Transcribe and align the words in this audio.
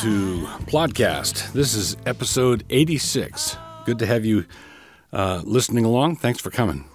To 0.00 0.46
Plodcast. 0.64 1.52
This 1.52 1.74
is 1.74 1.94
episode 2.06 2.64
86. 2.70 3.58
Good 3.84 3.98
to 3.98 4.06
have 4.06 4.24
you 4.24 4.46
uh, 5.12 5.42
listening 5.44 5.84
along. 5.84 6.16
Thanks 6.16 6.40
for 6.40 6.50
coming. 6.50 6.86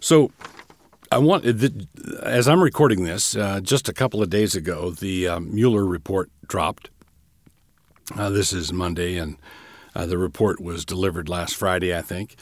So, 0.00 0.30
I 1.12 1.18
want, 1.18 1.44
as 2.22 2.48
I'm 2.48 2.62
recording 2.62 3.04
this, 3.04 3.36
uh, 3.36 3.60
just 3.60 3.90
a 3.90 3.92
couple 3.92 4.22
of 4.22 4.30
days 4.30 4.54
ago, 4.54 4.92
the 4.92 5.28
uh, 5.28 5.40
Mueller 5.40 5.84
report 5.84 6.30
dropped. 6.46 6.88
Uh, 8.16 8.30
this 8.30 8.54
is 8.54 8.72
Monday, 8.72 9.18
and 9.18 9.36
uh, 9.94 10.06
the 10.06 10.16
report 10.16 10.62
was 10.62 10.86
delivered 10.86 11.28
last 11.28 11.54
Friday, 11.54 11.94
I 11.94 12.00
think. 12.00 12.36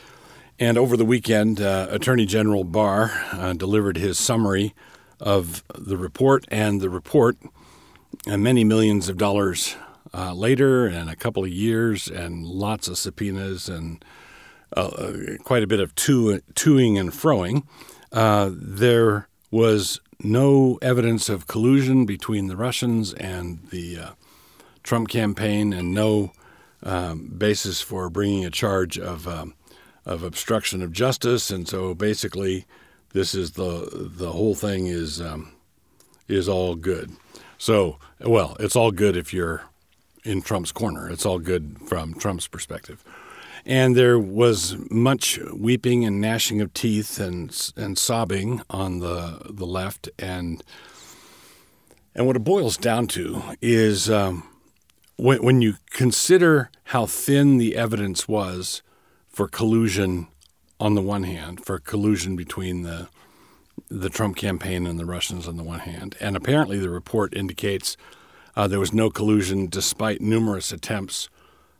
And 0.60 0.78
over 0.78 0.96
the 0.96 1.04
weekend, 1.04 1.60
uh, 1.60 1.88
Attorney 1.90 2.26
General 2.26 2.62
Barr 2.62 3.54
delivered 3.56 3.96
his 3.96 4.20
summary 4.20 4.72
of 5.18 5.64
the 5.76 5.96
report, 5.96 6.44
and 6.46 6.80
the 6.80 6.90
report 6.90 7.38
and 8.26 8.42
many 8.42 8.64
millions 8.64 9.08
of 9.08 9.16
dollars 9.16 9.76
uh, 10.14 10.34
later, 10.34 10.86
and 10.86 11.08
a 11.08 11.16
couple 11.16 11.44
of 11.44 11.50
years, 11.50 12.08
and 12.08 12.44
lots 12.44 12.88
of 12.88 12.98
subpoenas, 12.98 13.68
and 13.68 14.04
uh, 14.76 14.86
uh 14.86 15.36
quite 15.44 15.62
a 15.62 15.66
bit 15.66 15.80
of 15.80 15.94
to- 15.94 16.40
toing 16.54 16.98
and 16.98 17.10
froing, 17.10 17.64
uh, 18.12 18.50
there 18.52 19.28
was 19.50 20.00
no 20.20 20.78
evidence 20.82 21.28
of 21.28 21.46
collusion 21.46 22.04
between 22.04 22.46
the 22.46 22.56
Russians 22.56 23.12
and 23.14 23.66
the 23.70 23.98
uh, 23.98 24.10
Trump 24.82 25.08
campaign, 25.08 25.72
and 25.72 25.94
no 25.94 26.32
um, 26.82 27.32
basis 27.36 27.80
for 27.80 28.10
bringing 28.10 28.44
a 28.44 28.50
charge 28.50 28.98
of 28.98 29.26
um, 29.28 29.54
of 30.04 30.22
obstruction 30.22 30.82
of 30.82 30.92
justice. 30.92 31.50
And 31.50 31.68
so, 31.68 31.94
basically, 31.94 32.66
this 33.12 33.34
is 33.34 33.52
the 33.52 33.88
the 33.92 34.32
whole 34.32 34.54
thing 34.54 34.86
is 34.86 35.20
um, 35.20 35.52
is 36.28 36.48
all 36.48 36.74
good. 36.74 37.12
So, 37.62 37.98
well, 38.18 38.56
it's 38.58 38.74
all 38.74 38.90
good 38.90 39.16
if 39.16 39.32
you're 39.32 39.62
in 40.24 40.42
Trump's 40.42 40.72
corner. 40.72 41.08
It's 41.08 41.24
all 41.24 41.38
good 41.38 41.76
from 41.86 42.12
Trump's 42.12 42.48
perspective. 42.48 43.04
And 43.64 43.94
there 43.94 44.18
was 44.18 44.74
much 44.90 45.38
weeping 45.54 46.04
and 46.04 46.20
gnashing 46.20 46.60
of 46.60 46.74
teeth 46.74 47.20
and 47.20 47.56
and 47.76 47.96
sobbing 47.96 48.62
on 48.68 48.98
the 48.98 49.42
the 49.48 49.64
left, 49.64 50.08
and 50.18 50.60
and 52.16 52.26
what 52.26 52.34
it 52.34 52.42
boils 52.42 52.76
down 52.76 53.06
to 53.14 53.40
is 53.62 54.10
um, 54.10 54.42
when, 55.14 55.40
when 55.40 55.62
you 55.62 55.74
consider 55.90 56.68
how 56.86 57.06
thin 57.06 57.58
the 57.58 57.76
evidence 57.76 58.26
was 58.26 58.82
for 59.28 59.46
collusion 59.46 60.26
on 60.80 60.96
the 60.96 61.00
one 61.00 61.22
hand, 61.22 61.64
for 61.64 61.78
collusion 61.78 62.34
between 62.34 62.82
the 62.82 63.06
the 64.00 64.10
Trump 64.10 64.36
campaign 64.36 64.86
and 64.86 64.98
the 64.98 65.04
Russians 65.04 65.46
on 65.46 65.56
the 65.56 65.62
one 65.62 65.80
hand. 65.80 66.16
And 66.20 66.36
apparently, 66.36 66.78
the 66.78 66.90
report 66.90 67.34
indicates 67.34 67.96
uh, 68.56 68.66
there 68.66 68.80
was 68.80 68.92
no 68.92 69.10
collusion 69.10 69.66
despite 69.68 70.20
numerous 70.20 70.72
attempts 70.72 71.28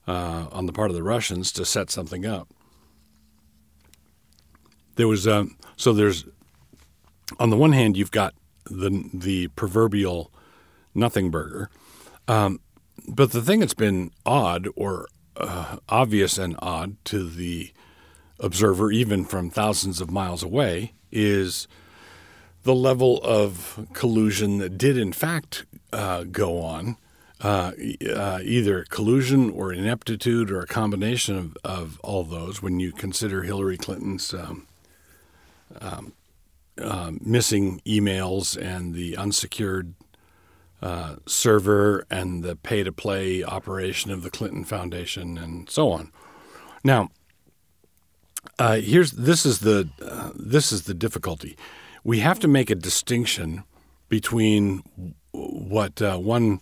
uh, 0.06 0.46
on 0.52 0.66
the 0.66 0.72
part 0.72 0.90
of 0.90 0.96
the 0.96 1.02
Russians 1.02 1.52
to 1.52 1.64
set 1.64 1.90
something 1.90 2.27
up. 2.27 2.48
There 4.96 5.08
was 5.08 5.27
uh, 5.27 5.46
so 5.77 5.92
there's 5.92 6.27
on 7.38 7.50
the 7.50 7.56
one 7.56 7.72
hand 7.72 7.96
you've 7.96 8.10
got 8.10 8.34
the 8.66 9.08
the 9.14 9.48
proverbial 9.48 10.30
nothing 10.94 11.30
burger, 11.30 11.70
um, 12.28 12.60
but 13.08 13.33
the 13.33 13.40
thing 13.40 13.60
that's 13.60 13.74
been 13.74 14.10
odd 14.27 14.68
or 14.77 15.08
uh, 15.36 15.78
obvious 15.88 16.36
and 16.36 16.56
odd 16.60 17.02
to 17.06 17.29
the 17.29 17.73
observer, 18.39 18.90
even 18.90 19.24
from 19.24 19.48
thousands 19.48 20.00
of 20.00 20.11
miles 20.11 20.42
away, 20.42 20.92
is 21.11 21.68
the 22.62 22.74
level 22.74 23.20
of 23.23 23.86
collusion 23.92 24.58
that 24.58 24.78
did, 24.78 24.96
in 24.96 25.12
fact, 25.12 25.64
uh, 25.92 26.24
go 26.24 26.61
on, 26.61 26.96
uh, 27.40 27.73
uh, 28.14 28.39
either 28.42 28.84
collusion 28.89 29.50
or 29.50 29.73
ineptitude 29.73 30.50
or 30.50 30.61
a 30.61 30.67
combination 30.67 31.36
of, 31.36 31.56
of 31.64 32.00
all 32.05 32.23
those, 32.23 32.62
when 32.62 32.78
you 32.78 32.92
consider 32.92 33.42
Hillary 33.42 33.77
Clinton's 33.77 34.33
um, 34.33 34.67
um, 35.80 36.12
uh, 36.80 37.11
missing 37.20 37.80
emails 37.84 38.56
and 38.56 38.94
the 38.94 39.17
unsecured 39.17 39.94
uh, 40.80 41.17
server 41.27 42.06
and 42.11 42.42
the 42.42 42.56
pay 42.56 42.83
to 42.83 42.92
play 42.92 43.42
operation 43.42 44.11
of 44.11 44.23
the 44.23 44.30
Clinton 44.30 44.64
Foundation 44.64 45.36
and 45.36 45.68
so 45.68 45.90
on. 45.90 46.12
Now, 46.84 47.11
uh, 48.58 48.77
here's 48.77 49.12
this 49.12 49.46
is 49.46 49.61
the 49.61 49.89
this 50.34 50.73
is 50.73 50.83
the 50.83 50.94
difficulty 50.94 51.56
we 52.05 52.18
have 52.20 52.39
to 52.40 52.48
make 52.48 52.70
a 52.70 52.74
distinction 52.74 53.64
between 54.08 54.83
what 55.33 56.02
uh, 56.02 56.17
one 56.18 56.61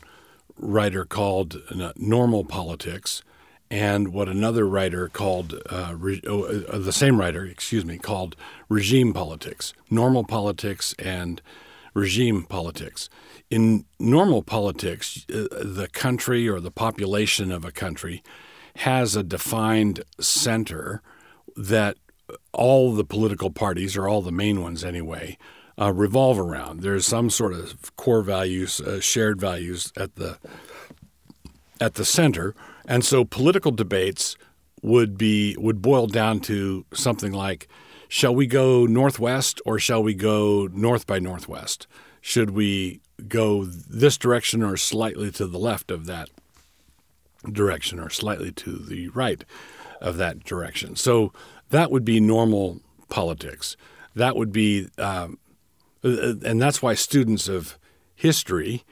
writer 0.57 1.05
called 1.05 1.61
normal 1.97 2.45
politics 2.45 3.23
and 3.71 4.09
what 4.09 4.29
another 4.29 4.67
writer 4.67 5.09
called 5.09 5.55
uh, 5.71 5.95
re- 5.97 6.21
oh, 6.27 6.45
uh, 6.45 6.79
the 6.79 6.93
same 6.93 7.19
writer, 7.21 7.45
excuse 7.45 7.85
me, 7.85 7.99
called 7.99 8.37
regime 8.69 9.13
politics. 9.13 9.73
Normal 9.91 10.25
politics 10.25 10.95
and 10.99 11.41
regime 11.95 12.45
politics. 12.45 13.09
In 13.49 13.85
normal 13.99 14.43
politics, 14.43 15.25
uh, 15.33 15.47
the 15.63 15.89
country 15.93 16.49
or 16.49 16.61
the 16.61 16.71
population 16.71 17.53
of 17.53 17.65
a 17.65 17.73
country 17.73 18.23
has 18.77 19.17
a 19.17 19.23
defined 19.23 20.03
center 20.21 21.03
that 21.57 21.97
all 22.53 22.95
the 22.95 23.05
political 23.05 23.51
parties, 23.51 23.97
or 23.97 24.09
all 24.09 24.23
the 24.23 24.33
main 24.33 24.63
ones 24.63 24.85
anyway, 24.85 25.37
uh, 25.81 25.93
revolve 25.93 26.39
around. 26.39 26.81
There's 26.81 27.07
some 27.07 27.31
sort 27.31 27.53
of 27.53 27.95
core 27.97 28.23
values, 28.23 28.81
uh, 28.81 29.01
shared 29.01 29.41
values 29.41 29.93
at 29.97 30.17
the 30.17 30.39
at 31.81 31.95
the 31.95 32.05
center, 32.05 32.55
and 32.87 33.05
so 33.05 33.25
political 33.25 33.73
debates 33.73 34.37
would 34.83 35.17
be 35.17 35.57
would 35.59 35.83
boil 35.83 36.07
down 36.07 36.41
to 36.41 36.85
something 36.93 37.33
like, 37.33 37.69
shall 38.09 38.35
we 38.35 38.47
go 38.47 38.87
northwest 38.87 39.61
or 39.65 39.79
shall 39.79 40.03
we 40.03 40.15
go 40.15 40.69
north 40.73 41.07
by 41.07 41.19
northwest? 41.19 41.87
Should 42.21 42.51
we 42.51 43.01
go 43.29 43.65
this 43.65 44.19
direction 44.19 44.63
or 44.63 44.77
slightly 44.77 45.31
to 45.33 45.47
the 45.47 45.59
left 45.59 45.91
of 45.91 46.07
that 46.07 46.29
direction 47.51 47.99
or 47.99 48.11
slightly 48.11 48.53
to 48.53 48.73
the 48.73 49.09
right 49.09 49.45
of 50.01 50.17
that 50.19 50.45
direction? 50.45 50.97
So 50.97 51.33
that 51.71 51.91
would 51.91 52.05
be 52.05 52.21
normal 52.21 52.81
politics. 53.09 53.77
That 54.15 54.37
would 54.37 54.53
be, 54.53 54.89
um, 54.99 55.39
and 56.03 56.61
that's 56.61 56.83
why 56.83 56.95
students 56.95 57.49
of 57.49 57.79
history 58.15 58.85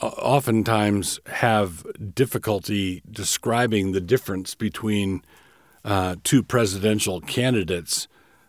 uh, 0.00 0.08
oftentimes 0.08 1.18
have 1.26 1.84
difficulty 2.14 3.02
describing 3.10 3.92
the 3.92 4.00
difference 4.00 4.54
between 4.54 5.22
uh, 5.84 6.16
two 6.22 6.42
presidential 6.42 7.20
candidates 7.20 8.06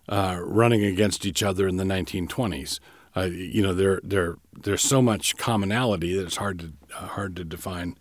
uh, 0.09 0.39
running 0.41 0.83
against 0.83 1.25
each 1.25 1.41
other 1.41 1.67
in 1.67 1.77
the 1.77 1.83
1920s. 1.83 2.79
Uh, 3.15 3.21
you 3.21 3.61
know, 3.61 3.73
there, 3.73 4.01
there, 4.03 4.35
there's 4.53 4.81
so 4.81 5.01
much 5.01 5.37
commonality 5.37 6.15
that 6.15 6.25
it's 6.25 6.37
hard 6.37 6.59
to 6.59 6.73
uh, 6.95 7.07
hard 7.07 7.35
to 7.35 7.43
define 7.43 7.97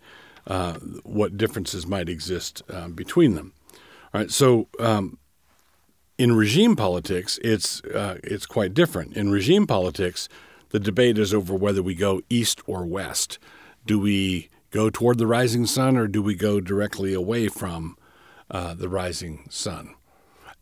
uh, 0.47 0.73
what 1.03 1.37
differences 1.37 1.87
might 1.87 2.07
exist 2.07 2.61
between 2.95 3.35
them. 3.35 3.53
All 4.13 4.21
right, 4.21 4.31
so 4.31 4.67
um, 4.79 5.17
in 6.17 6.35
regime 6.35 6.75
politics, 6.75 7.39
it's 7.43 7.83
uh, 7.83 8.17
it's 8.23 8.45
quite 8.45 8.73
different. 8.73 9.15
In 9.15 9.29
regime 9.29 9.67
politics, 9.67 10.27
the 10.69 10.79
debate 10.79 11.17
is 11.17 11.33
over 11.33 11.53
whether 11.53 11.83
we 11.83 11.95
go 11.95 12.21
east 12.29 12.61
or 12.65 12.85
west. 12.85 13.39
Do 13.85 13.99
we 13.99 14.49
go 14.71 14.89
toward 14.89 15.17
the 15.17 15.27
rising 15.27 15.65
sun, 15.65 15.95
or 15.97 16.07
do 16.07 16.21
we 16.21 16.35
go 16.35 16.59
directly 16.59 17.13
away 17.13 17.47
from 17.47 17.97
uh, 18.49 18.73
the 18.73 18.89
rising 18.89 19.45
sun? 19.49 19.95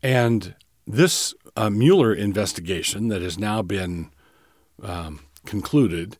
And 0.02 0.54
this 0.86 1.34
uh, 1.56 1.70
Mueller 1.70 2.14
investigation 2.14 3.08
that 3.08 3.22
has 3.22 3.38
now 3.38 3.62
been 3.62 4.10
um, 4.82 5.20
concluded 5.44 6.18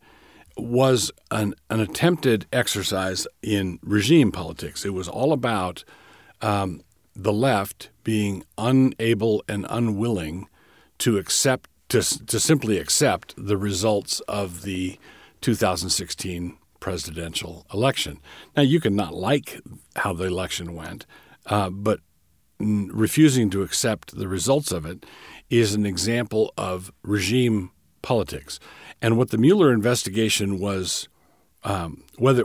was 0.57 1.13
an, 1.31 1.55
an 1.69 1.81
attempted 1.81 2.47
exercise 2.53 3.27
in 3.43 3.79
regime 3.83 4.33
politics. 4.33 4.85
It 4.85 4.95
was 4.95 5.09
all 5.09 5.33
about 5.33 5.85
um, 6.41 6.81
the 7.17 7.33
left 7.33 7.91
being 8.05 8.45
unable 8.59 9.43
and 9.49 9.67
unwilling 9.71 10.49
to 10.99 11.19
accept 11.19 11.71
to, 11.89 12.03
to 12.27 12.41
simply 12.41 12.79
accept 12.79 13.35
the 13.37 13.57
results 13.57 14.21
of 14.21 14.63
the 14.63 14.99
2016 15.41 16.59
presidential 16.81 17.65
election. 17.73 18.19
Now, 18.57 18.63
you 18.63 18.81
can 18.81 18.97
not 18.97 19.15
like 19.15 19.61
how 19.95 20.13
the 20.13 20.25
election 20.25 20.75
went, 20.75 21.07
uh, 21.47 21.71
but 21.71 22.01
refusing 22.59 23.51
to 23.51 23.63
accept 23.63 24.17
the 24.17 24.29
results 24.29 24.73
of 24.73 24.85
it 24.87 25.07
is 25.51 25.75
an 25.75 25.87
example 25.87 26.53
of 26.57 26.93
regime 27.03 27.71
politics. 28.03 28.59
And 29.01 29.17
what 29.17 29.31
the 29.31 29.39
Mueller 29.39 29.73
investigation 29.73 30.59
was, 30.59 31.09
um, 31.65 32.03
whether 32.17 32.45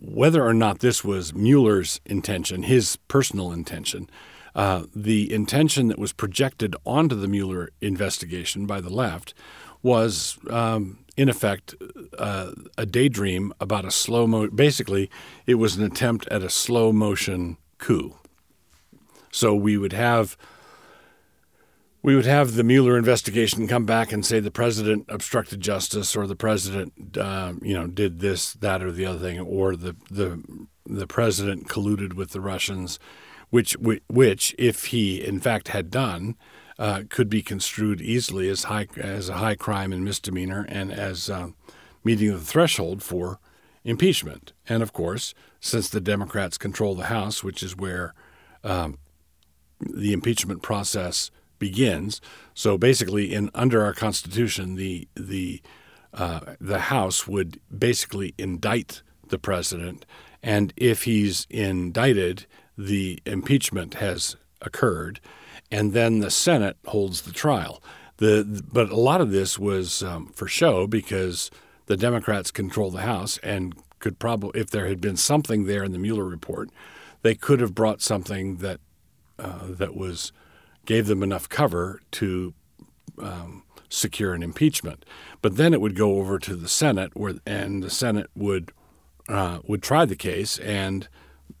whether 0.00 0.44
or 0.44 0.54
not 0.54 0.80
this 0.80 1.04
was 1.04 1.34
Mueller's 1.34 2.00
intention, 2.06 2.64
his 2.64 2.96
personal 3.08 3.52
intention, 3.52 4.08
uh, 4.54 4.84
the 4.94 5.32
intention 5.32 5.88
that 5.88 5.98
was 5.98 6.12
projected 6.12 6.74
onto 6.84 7.14
the 7.14 7.28
Mueller 7.28 7.70
investigation 7.80 8.66
by 8.66 8.80
the 8.80 8.90
left 8.90 9.34
was, 9.82 10.38
um, 10.48 10.98
in 11.16 11.28
effect, 11.28 11.74
uh, 12.18 12.52
a 12.76 12.86
daydream 12.86 13.52
about 13.60 13.84
a 13.84 13.90
slow 13.90 14.26
mo. 14.26 14.48
Basically, 14.48 15.10
it 15.46 15.54
was 15.54 15.76
an 15.76 15.84
attempt 15.84 16.26
at 16.28 16.42
a 16.42 16.50
slow 16.50 16.92
motion 16.92 17.56
coup. 17.78 18.16
So 19.30 19.54
we 19.54 19.76
would 19.76 19.92
have 19.92 20.36
we 22.02 22.16
would 22.16 22.26
have 22.26 22.54
the 22.54 22.64
Mueller 22.64 22.96
investigation 22.96 23.68
come 23.68 23.84
back 23.84 24.12
and 24.12 24.24
say 24.24 24.40
the 24.40 24.50
president 24.50 25.04
obstructed 25.08 25.60
justice, 25.60 26.16
or 26.16 26.26
the 26.26 26.36
president, 26.36 27.16
uh, 27.18 27.52
you 27.60 27.74
know, 27.74 27.86
did 27.86 28.20
this, 28.20 28.54
that, 28.54 28.82
or 28.82 28.90
the 28.90 29.06
other 29.06 29.18
thing, 29.18 29.38
or 29.40 29.76
the 29.76 29.96
the 30.10 30.42
the 30.86 31.06
president 31.06 31.68
colluded 31.68 32.14
with 32.14 32.30
the 32.30 32.40
Russians, 32.40 32.98
which 33.50 33.74
which, 33.74 34.54
if 34.58 34.86
he 34.86 35.22
in 35.22 35.40
fact 35.40 35.68
had 35.68 35.90
done, 35.90 36.36
uh, 36.78 37.02
could 37.10 37.28
be 37.28 37.42
construed 37.42 38.00
easily 38.00 38.48
as 38.48 38.64
high 38.64 38.86
as 38.96 39.28
a 39.28 39.34
high 39.34 39.54
crime 39.54 39.92
and 39.92 40.04
misdemeanor, 40.04 40.64
and 40.68 40.90
as 40.92 41.28
uh, 41.28 41.48
meeting 42.02 42.32
the 42.32 42.40
threshold 42.40 43.02
for 43.02 43.38
impeachment. 43.84 44.52
And 44.68 44.82
of 44.82 44.92
course, 44.92 45.34
since 45.60 45.90
the 45.90 46.00
Democrats 46.00 46.56
control 46.56 46.94
the 46.94 47.06
House, 47.06 47.44
which 47.44 47.62
is 47.62 47.76
where 47.76 48.14
um, 48.64 48.98
the 49.80 50.12
impeachment 50.12 50.62
process 50.62 51.30
begins. 51.60 52.20
So 52.54 52.76
basically, 52.76 53.32
in 53.32 53.50
under 53.54 53.84
our 53.84 53.94
Constitution, 53.94 54.74
the 54.74 55.06
the 55.14 55.62
uh, 56.12 56.40
the 56.60 56.80
House 56.80 57.28
would 57.28 57.60
basically 57.76 58.34
indict 58.36 59.02
the 59.28 59.38
president, 59.38 60.04
and 60.42 60.72
if 60.76 61.04
he's 61.04 61.46
indicted, 61.48 62.46
the 62.76 63.22
impeachment 63.24 63.94
has 63.94 64.34
occurred, 64.60 65.20
and 65.70 65.92
then 65.92 66.18
the 66.18 66.30
Senate 66.32 66.76
holds 66.86 67.22
the 67.22 67.32
trial. 67.32 67.80
The 68.16 68.64
but 68.72 68.90
a 68.90 68.96
lot 68.96 69.20
of 69.20 69.30
this 69.30 69.56
was 69.56 70.02
um, 70.02 70.32
for 70.34 70.48
show 70.48 70.88
because 70.88 71.50
the 71.86 71.96
Democrats 71.96 72.50
control 72.50 72.90
the 72.90 73.02
House 73.02 73.38
and 73.38 73.74
could 74.00 74.18
probably, 74.18 74.58
if 74.60 74.70
there 74.70 74.88
had 74.88 75.00
been 75.00 75.16
something 75.16 75.66
there 75.66 75.84
in 75.84 75.92
the 75.92 75.98
Mueller 75.98 76.24
report, 76.24 76.70
they 77.22 77.34
could 77.34 77.60
have 77.60 77.74
brought 77.74 78.02
something 78.02 78.56
that 78.56 78.80
uh, 79.38 79.66
that 79.68 79.94
was 79.94 80.32
gave 80.90 81.06
them 81.06 81.22
enough 81.22 81.48
cover 81.48 82.00
to 82.10 82.52
um, 83.22 83.62
secure 83.88 84.34
an 84.34 84.42
impeachment. 84.42 85.04
But 85.40 85.56
then 85.56 85.72
it 85.72 85.80
would 85.80 85.94
go 85.94 86.18
over 86.18 86.36
to 86.40 86.56
the 86.56 86.66
Senate, 86.66 87.12
where 87.14 87.34
and 87.46 87.80
the 87.80 87.90
Senate 87.90 88.28
would 88.34 88.72
uh, 89.28 89.60
would 89.68 89.84
try 89.84 90.04
the 90.04 90.16
case 90.16 90.58
and 90.58 91.06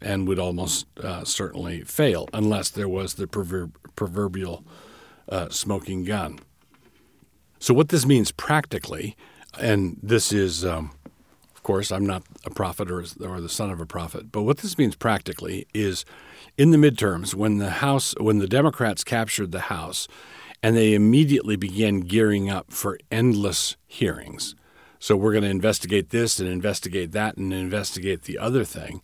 and 0.00 0.26
would 0.26 0.40
almost 0.40 0.86
uh, 0.98 1.24
certainly 1.24 1.82
fail 1.82 2.28
unless 2.34 2.70
there 2.70 2.88
was 2.88 3.14
the 3.14 3.28
proverb, 3.28 3.76
proverbial 3.94 4.64
uh, 5.28 5.48
smoking 5.48 6.02
gun. 6.02 6.40
So 7.60 7.72
what 7.72 7.90
this 7.90 8.04
means 8.04 8.32
practically, 8.32 9.16
and 9.60 9.96
this 10.02 10.32
is. 10.32 10.64
Um, 10.64 10.90
course, 11.70 11.92
I'm 11.92 12.04
not 12.04 12.24
a 12.44 12.50
prophet 12.50 12.90
or, 12.90 13.04
or 13.24 13.40
the 13.40 13.48
son 13.48 13.70
of 13.70 13.80
a 13.80 13.86
prophet, 13.86 14.32
but 14.32 14.42
what 14.42 14.58
this 14.58 14.76
means 14.76 14.96
practically 14.96 15.68
is 15.72 16.04
in 16.58 16.72
the 16.72 16.76
midterms, 16.76 17.32
when 17.32 17.58
the 17.58 17.70
House, 17.70 18.12
when 18.18 18.38
the 18.38 18.48
Democrats 18.48 19.04
captured 19.04 19.52
the 19.52 19.60
House, 19.60 20.08
and 20.64 20.76
they 20.76 20.94
immediately 20.94 21.54
began 21.54 22.00
gearing 22.00 22.50
up 22.50 22.72
for 22.72 22.98
endless 23.12 23.76
hearings. 23.86 24.56
So 24.98 25.14
we're 25.16 25.30
going 25.30 25.44
to 25.44 25.48
investigate 25.50 26.10
this 26.10 26.40
and 26.40 26.48
investigate 26.48 27.12
that 27.12 27.36
and 27.36 27.52
investigate 27.52 28.22
the 28.22 28.38
other 28.38 28.64
thing. 28.64 29.00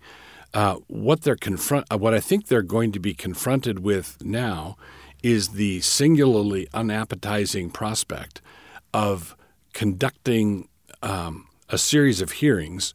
Uh, 0.52 0.78
what 0.88 1.22
they're 1.22 1.36
confront, 1.36 1.86
uh, 1.92 1.96
what 1.96 2.14
I 2.14 2.20
think 2.20 2.48
they're 2.48 2.62
going 2.62 2.90
to 2.90 2.98
be 2.98 3.14
confronted 3.14 3.78
with 3.78 4.16
now, 4.24 4.76
is 5.22 5.50
the 5.50 5.82
singularly 5.82 6.66
unappetizing 6.74 7.70
prospect 7.70 8.42
of 8.92 9.36
conducting 9.72 10.68
um, 11.00 11.46
a 11.68 11.78
series 11.78 12.20
of 12.20 12.32
hearings 12.32 12.94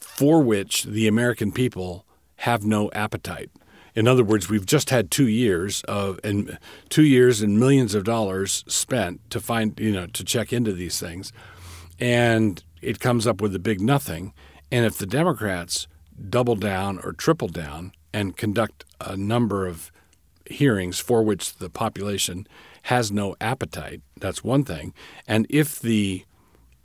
for 0.00 0.42
which 0.42 0.84
the 0.84 1.06
American 1.06 1.52
people 1.52 2.04
have 2.36 2.64
no 2.64 2.90
appetite. 2.92 3.50
In 3.94 4.06
other 4.06 4.24
words, 4.24 4.48
we've 4.48 4.66
just 4.66 4.90
had 4.90 5.10
two 5.10 5.28
years 5.28 5.82
of 5.84 6.20
and 6.22 6.58
two 6.88 7.04
years 7.04 7.42
and 7.42 7.58
millions 7.58 7.94
of 7.94 8.04
dollars 8.04 8.64
spent 8.66 9.28
to 9.30 9.40
find 9.40 9.78
you 9.78 9.92
know 9.92 10.06
to 10.06 10.24
check 10.24 10.52
into 10.52 10.72
these 10.72 10.98
things, 11.00 11.32
and 11.98 12.62
it 12.80 13.00
comes 13.00 13.26
up 13.26 13.40
with 13.40 13.54
a 13.54 13.58
big 13.58 13.80
nothing. 13.80 14.32
And 14.72 14.86
if 14.86 14.96
the 14.98 15.06
Democrats 15.06 15.88
double 16.28 16.54
down 16.54 17.00
or 17.02 17.12
triple 17.12 17.48
down 17.48 17.92
and 18.12 18.36
conduct 18.36 18.84
a 19.00 19.16
number 19.16 19.66
of 19.66 19.90
hearings 20.46 20.98
for 20.98 21.22
which 21.22 21.56
the 21.56 21.70
population 21.70 22.46
has 22.82 23.10
no 23.10 23.34
appetite, 23.40 24.00
that's 24.18 24.44
one 24.44 24.64
thing. 24.64 24.94
And 25.26 25.46
if 25.50 25.80
the 25.80 26.24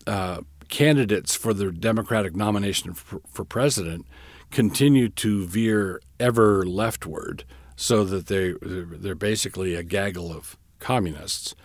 uh, 0.08 0.42
candidates 0.76 1.34
for 1.34 1.54
the 1.54 1.72
Democratic 1.72 2.36
nomination 2.36 2.94
for, 2.94 3.22
for 3.32 3.46
president 3.46 4.06
continue 4.52 5.08
to 5.08 5.46
veer 5.46 6.02
ever 6.20 6.66
leftward 6.66 7.46
so 7.78 8.04
that 8.04 8.28
they 8.28 8.56
they're 8.62 9.16
basically 9.16 9.74
a 9.74 9.84
gaggle 9.84 10.34
of 10.34 10.58
communists. 10.80 11.56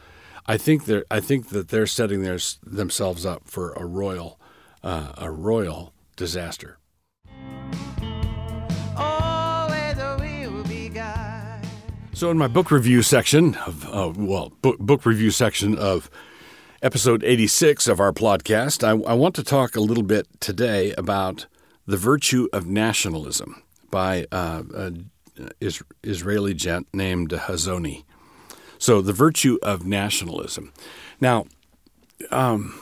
I 0.47 0.57
think 0.57 0.85
they're 0.85 1.05
I 1.11 1.19
think 1.19 1.49
that 1.49 1.71
they're 1.71 1.89
setting 1.89 2.23
their, 2.23 2.39
themselves 2.65 3.27
up 3.27 3.43
for 3.47 3.73
a 3.73 3.85
royal 3.85 4.39
uh, 4.85 5.13
a 5.19 5.29
royal 5.29 5.93
disaster. 6.15 6.79
So 12.13 12.31
in 12.31 12.39
my 12.39 12.49
book 12.49 12.71
review 12.71 13.03
section 13.03 13.57
of 13.67 13.89
uh, 13.93 14.13
well 14.17 14.53
book, 14.63 14.79
book 14.79 15.05
review 15.05 15.33
section 15.33 15.77
of 15.77 16.09
episode 16.83 17.23
86 17.23 17.89
of 17.89 18.01
our 18.01 18.13
podcast, 18.13 18.83
I, 18.83 18.91
I 19.11 19.15
want 19.15 19.35
to 19.35 19.45
talk 19.45 19.77
a 19.77 19.81
little 19.81 20.03
bit 20.03 20.27
today 20.41 20.93
about 20.93 21.47
the 21.87 21.99
Virtue 21.99 22.49
of 22.53 22.67
Nationalism 22.67 23.63
by 23.91 24.27
uh, 24.33 24.63
an 24.75 25.11
Israeli 26.03 26.55
gent 26.55 26.89
named 26.95 27.31
Hazony. 27.31 28.05
So, 28.79 29.03
The 29.03 29.13
Virtue 29.13 29.59
of 29.63 29.87
Nationalism. 29.87 30.73
Now, 31.21 31.47
um, 32.31 32.81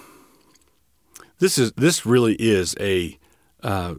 this 1.40 1.58
is 1.58 1.72
this 1.72 2.06
really 2.06 2.34
is 2.34 2.76
a, 2.78 3.18
uh, 3.64 3.96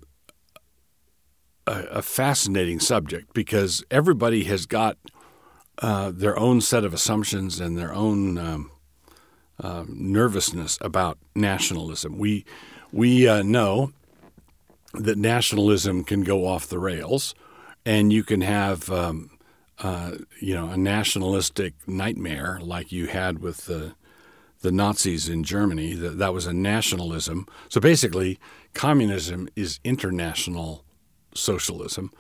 a 1.68 2.02
fascinating 2.02 2.80
subject 2.80 3.34
because 3.34 3.84
everybody 3.92 4.46
has 4.46 4.66
got 4.66 4.98
uh, 5.80 6.12
their 6.12 6.40
own 6.40 6.62
set 6.62 6.86
of 6.86 6.94
assumptions 6.94 7.60
and 7.60 7.78
their 7.78 7.94
own 7.94 8.38
um, 8.38 8.72
uh, 9.60 9.86
nervousness 9.88 10.78
about 10.82 11.18
nationalism. 11.36 12.18
We 12.18 12.46
we 12.92 13.28
uh, 13.28 13.44
know 13.44 13.92
that 14.94 15.18
nationalism 15.18 16.04
can 16.04 16.24
go 16.24 16.48
off 16.48 16.68
the 16.68 16.80
rails, 16.80 17.36
and 17.86 18.12
you 18.12 18.24
can 18.24 18.42
have 18.42 18.90
um, 18.90 19.32
uh, 19.80 20.14
you 20.40 20.54
know 20.54 20.70
a 20.70 20.78
nationalistic 20.78 21.74
nightmare 21.88 22.60
like 22.62 22.92
you 22.92 23.08
had 23.08 23.40
with 23.40 23.66
the 23.66 23.94
the 24.62 24.72
Nazis 24.72 25.30
in 25.30 25.44
Germany. 25.44 25.94
That 25.94 26.18
that 26.18 26.34
was 26.34 26.48
a 26.48 26.54
nationalism. 26.54 27.46
So 27.70 27.80
basically, 27.80 28.40
communism 28.74 29.50
is 29.56 29.80
international 29.84 30.84
socialism, 31.36 32.12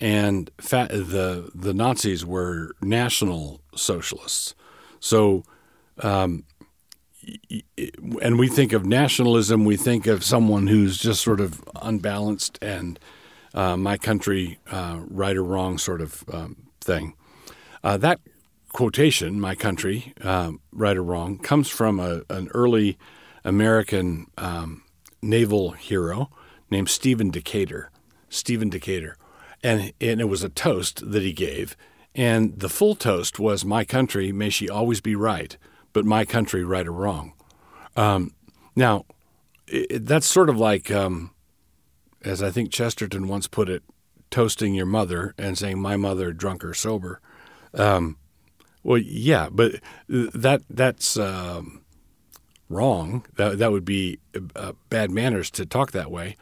and 0.00 0.50
fa- 0.58 0.88
the 0.90 1.50
the 1.54 1.74
Nazis 1.74 2.24
were 2.24 2.74
national 2.80 3.60
socialists. 3.74 4.54
So 5.00 5.42
um, 5.98 6.44
and 8.22 8.38
we 8.38 8.48
think 8.48 8.72
of 8.72 8.84
nationalism, 8.84 9.64
we 9.64 9.76
think 9.76 10.06
of 10.06 10.24
someone 10.24 10.66
who's 10.66 10.98
just 10.98 11.22
sort 11.22 11.40
of 11.40 11.62
unbalanced 11.80 12.58
and 12.62 12.98
uh, 13.54 13.76
my 13.76 13.96
country, 13.96 14.58
uh, 14.70 15.00
right 15.08 15.36
or 15.36 15.44
wrong 15.44 15.78
sort 15.78 16.00
of 16.00 16.24
um, 16.32 16.56
thing. 16.80 17.14
Uh, 17.84 17.96
that 17.96 18.20
quotation, 18.72 19.40
my 19.40 19.54
country, 19.54 20.14
um, 20.22 20.60
right 20.72 20.96
or 20.96 21.02
wrong, 21.02 21.38
comes 21.38 21.68
from 21.68 22.00
a, 22.00 22.22
an 22.30 22.48
early 22.54 22.96
American 23.44 24.26
um, 24.38 24.82
naval 25.20 25.72
hero 25.72 26.30
named 26.70 26.88
Stephen 26.88 27.30
Decatur. 27.30 27.90
Stephen 28.28 28.70
Decatur. 28.70 29.16
And, 29.62 29.92
and 30.00 30.20
it 30.20 30.28
was 30.28 30.42
a 30.42 30.48
toast 30.48 31.10
that 31.10 31.22
he 31.22 31.32
gave. 31.32 31.76
And 32.14 32.58
the 32.58 32.68
full 32.68 32.94
toast 32.94 33.38
was, 33.38 33.64
My 33.64 33.84
country, 33.84 34.32
may 34.32 34.50
she 34.50 34.68
always 34.68 35.00
be 35.00 35.14
right 35.14 35.56
but 35.92 36.04
my 36.04 36.24
country, 36.24 36.64
right 36.64 36.86
or 36.86 36.92
wrong. 36.92 37.32
Um, 37.96 38.32
now, 38.74 39.04
it, 39.66 40.06
that's 40.06 40.26
sort 40.26 40.48
of 40.48 40.58
like, 40.58 40.90
um, 40.90 41.32
as 42.22 42.42
I 42.42 42.50
think 42.50 42.70
Chesterton 42.70 43.28
once 43.28 43.46
put 43.46 43.68
it, 43.68 43.82
toasting 44.30 44.74
your 44.74 44.86
mother 44.86 45.34
and 45.38 45.58
saying, 45.58 45.80
"My 45.80 45.96
mother, 45.96 46.32
drunk 46.32 46.64
or 46.64 46.74
sober." 46.74 47.20
Um, 47.74 48.16
well, 48.82 48.98
yeah, 48.98 49.48
but 49.50 49.76
that 50.08 50.62
that's 50.68 51.16
um, 51.16 51.82
wrong. 52.68 53.24
That 53.36 53.58
that 53.58 53.70
would 53.70 53.84
be 53.84 54.18
uh, 54.56 54.72
bad 54.88 55.10
manners 55.10 55.50
to 55.52 55.66
talk 55.66 55.92
that 55.92 56.10
way. 56.10 56.36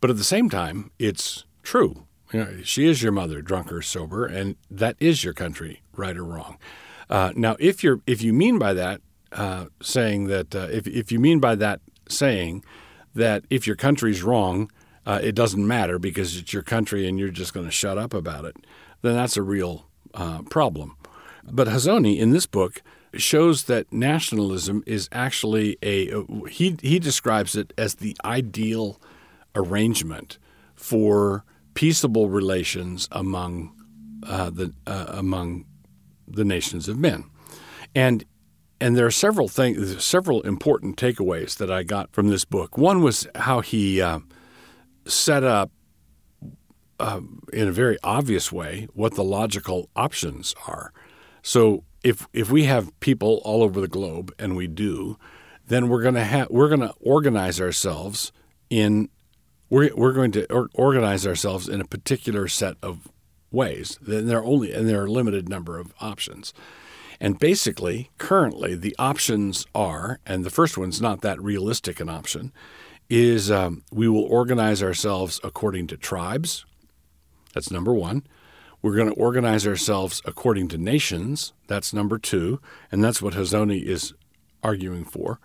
But 0.00 0.10
at 0.10 0.16
the 0.16 0.24
same 0.24 0.50
time, 0.50 0.90
it's 0.98 1.44
true. 1.62 2.06
You 2.32 2.40
know, 2.40 2.56
she 2.64 2.86
is 2.86 3.02
your 3.02 3.12
mother, 3.12 3.40
drunk 3.42 3.72
or 3.72 3.80
sober, 3.80 4.26
and 4.26 4.56
that 4.70 4.96
is 4.98 5.22
your 5.22 5.34
country, 5.34 5.82
right 5.94 6.16
or 6.16 6.24
wrong. 6.24 6.58
Uh, 7.08 7.32
now, 7.34 7.56
if 7.58 7.82
you're 7.82 8.00
if 8.06 8.22
you 8.22 8.32
mean 8.32 8.58
by 8.58 8.74
that 8.74 9.00
uh, 9.32 9.66
saying 9.82 10.26
that 10.26 10.54
uh, 10.54 10.68
if 10.70 10.86
if 10.86 11.10
you 11.12 11.18
mean 11.18 11.40
by 11.40 11.54
that 11.54 11.80
saying 12.08 12.64
that 13.14 13.44
if 13.50 13.66
your 13.66 13.76
country's 13.76 14.22
wrong, 14.22 14.70
uh, 15.06 15.20
it 15.22 15.34
doesn't 15.34 15.66
matter 15.66 15.98
because 15.98 16.36
it's 16.36 16.52
your 16.52 16.62
country 16.62 17.06
and 17.06 17.18
you're 17.18 17.30
just 17.30 17.52
going 17.52 17.66
to 17.66 17.72
shut 17.72 17.98
up 17.98 18.14
about 18.14 18.44
it, 18.44 18.56
then 19.02 19.14
that's 19.14 19.36
a 19.36 19.42
real 19.42 19.86
uh, 20.14 20.42
problem. 20.42 20.96
But 21.44 21.68
Hazony 21.68 22.18
in 22.18 22.30
this 22.30 22.46
book 22.46 22.82
shows 23.14 23.64
that 23.64 23.92
nationalism 23.92 24.82
is 24.86 25.08
actually 25.12 25.78
a 25.82 26.24
he 26.48 26.76
he 26.82 26.98
describes 26.98 27.54
it 27.54 27.72
as 27.76 27.96
the 27.96 28.16
ideal 28.24 29.00
arrangement 29.54 30.38
for 30.74 31.44
peaceable 31.74 32.28
relations 32.28 33.08
among 33.12 33.72
the 34.22 34.72
among 34.86 35.66
the 36.26 36.44
nations 36.44 36.88
of 36.88 36.98
men, 36.98 37.24
and 37.94 38.24
and 38.80 38.96
there 38.96 39.06
are 39.06 39.10
several 39.10 39.48
things, 39.48 40.04
several 40.04 40.42
important 40.42 40.96
takeaways 40.96 41.56
that 41.56 41.70
I 41.70 41.84
got 41.84 42.12
from 42.12 42.28
this 42.28 42.44
book. 42.44 42.76
One 42.76 43.02
was 43.02 43.26
how 43.34 43.60
he 43.60 44.00
uh, 44.02 44.20
set 45.06 45.44
up 45.44 45.70
uh, 47.00 47.20
in 47.52 47.68
a 47.68 47.72
very 47.72 47.98
obvious 48.02 48.52
way 48.52 48.88
what 48.92 49.14
the 49.14 49.24
logical 49.24 49.88
options 49.96 50.54
are. 50.66 50.92
So 51.42 51.84
if 52.02 52.26
if 52.32 52.50
we 52.50 52.64
have 52.64 52.98
people 53.00 53.40
all 53.44 53.62
over 53.62 53.80
the 53.80 53.88
globe, 53.88 54.32
and 54.38 54.56
we 54.56 54.66
do, 54.66 55.18
then 55.66 55.88
we're 55.88 56.02
to 56.14 56.24
have 56.24 56.50
we're 56.50 56.68
to 56.80 56.94
organize 57.00 57.60
ourselves 57.60 58.32
in 58.70 59.08
we're 59.70 59.94
we're 59.94 60.12
going 60.12 60.32
to 60.32 60.52
or, 60.52 60.68
organize 60.74 61.26
ourselves 61.26 61.68
in 61.68 61.80
a 61.80 61.84
particular 61.84 62.48
set 62.48 62.76
of 62.82 63.08
ways. 63.54 63.98
Then 64.02 64.26
there 64.26 64.40
are 64.40 64.44
only 64.44 64.72
and 64.72 64.88
there 64.88 65.00
are 65.00 65.06
a 65.06 65.10
limited 65.10 65.48
number 65.48 65.78
of 65.78 65.94
options. 66.00 66.52
And 67.20 67.38
basically, 67.38 68.10
currently, 68.18 68.74
the 68.74 68.94
options 68.98 69.66
are, 69.74 70.18
and 70.26 70.44
the 70.44 70.50
first 70.50 70.76
one's 70.76 71.00
not 71.00 71.20
that 71.22 71.40
realistic 71.40 72.00
an 72.00 72.08
option, 72.08 72.52
is 73.08 73.50
um, 73.50 73.84
we 73.92 74.08
will 74.08 74.24
organize 74.24 74.82
ourselves 74.82 75.40
according 75.44 75.86
to 75.86 75.96
tribes. 75.96 76.66
That's 77.54 77.70
number 77.70 77.92
one. 77.92 78.26
We're 78.82 78.96
going 78.96 79.08
to 79.08 79.20
organize 79.20 79.66
ourselves 79.66 80.20
according 80.24 80.68
to 80.68 80.78
nations. 80.78 81.52
That's 81.68 81.94
number 81.94 82.18
two. 82.18 82.60
And 82.92 83.02
that's 83.02 83.22
what 83.22 83.34
Hazony 83.34 83.82
is 83.82 84.12
arguing 84.62 85.04
for. 85.04 85.38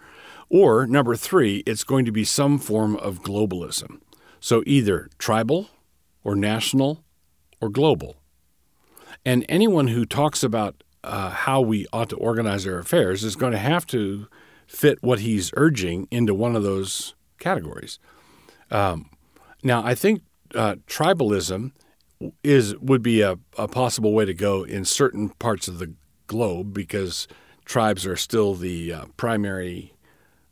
Or 0.49 0.87
number 0.87 1.15
three, 1.15 1.63
it's 1.65 1.83
going 1.83 2.05
to 2.05 2.11
be 2.11 2.23
some 2.23 2.57
form 2.57 2.95
of 2.97 3.21
globalism. 3.21 4.01
So 4.39 4.63
either 4.65 5.09
tribal 5.19 5.69
or 6.23 6.35
national 6.35 7.03
or 7.61 7.69
global. 7.69 8.17
And 9.25 9.45
anyone 9.49 9.87
who 9.87 10.05
talks 10.05 10.43
about 10.43 10.83
uh, 11.03 11.29
how 11.29 11.61
we 11.61 11.85
ought 11.91 12.09
to 12.09 12.17
organize 12.17 12.65
our 12.67 12.79
affairs 12.79 13.23
is 13.23 13.35
going 13.35 13.51
to 13.51 13.57
have 13.57 13.85
to 13.87 14.27
fit 14.67 15.01
what 15.01 15.19
he's 15.19 15.51
urging 15.55 16.07
into 16.11 16.33
one 16.33 16.55
of 16.55 16.63
those 16.63 17.15
categories. 17.39 17.99
Um, 18.69 19.09
now, 19.63 19.83
I 19.83 19.95
think 19.95 20.21
uh, 20.55 20.75
tribalism 20.87 21.71
is 22.43 22.75
would 22.77 23.01
be 23.01 23.21
a, 23.21 23.37
a, 23.57 23.67
possible 23.67 24.13
way 24.13 24.25
to 24.25 24.33
go 24.33 24.63
in 24.63 24.83
certain 24.83 25.29
parts 25.29 25.67
of 25.67 25.79
the 25.79 25.93
globe 26.27 26.73
because 26.73 27.27
tribes 27.65 28.05
are 28.05 28.17
still 28.17 28.55
the 28.55 28.91
uh, 28.91 29.05
primary, 29.15 29.93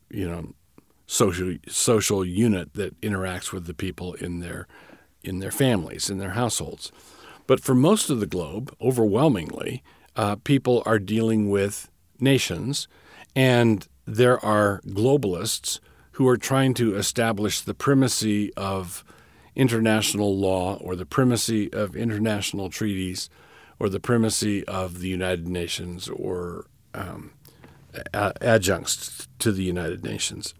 you 0.10 0.28
know, 0.28 0.54
social 1.08 1.56
social 1.68 2.24
unit 2.26 2.74
that 2.74 3.00
interacts 3.02 3.52
with 3.52 3.66
the 3.66 3.74
people 3.74 4.14
in 4.14 4.40
their 4.40 4.68
in 5.28 5.40
their 5.40 5.52
families 5.52 6.10
in 6.10 6.18
their 6.18 6.32
households. 6.32 6.92
But 7.46 7.60
for 7.60 7.76
most 7.76 8.10
of 8.10 8.20
the 8.20 8.26
globe, 8.26 8.74
overwhelmingly, 8.82 9.84
uh, 10.16 10.36
people 10.38 10.84
are 10.86 11.00
dealing 11.00 11.50
with 11.50 11.90
nations, 12.20 12.88
and 13.36 13.88
there 14.06 14.44
are 14.44 14.82
globalists 14.88 15.80
who 16.14 16.28
are 16.28 16.38
trying 16.38 16.74
to 16.74 16.96
establish 16.96 17.62
the 17.62 17.74
primacy 17.74 18.54
of 18.56 19.04
international 19.56 20.38
law 20.38 20.76
or 20.78 20.96
the 20.96 21.06
primacy 21.06 21.72
of 21.74 21.96
international 21.96 22.70
treaties 22.70 23.30
or 23.80 23.90
the 23.90 24.00
primacy 24.00 24.66
of 24.66 25.00
the 25.00 25.08
United 25.08 25.48
Nations 25.48 26.10
or 26.10 26.66
um, 26.94 27.32
adjuncts 28.14 29.28
to 29.40 29.52
the 29.52 29.64
United 29.64 30.04
Nations. 30.04 30.54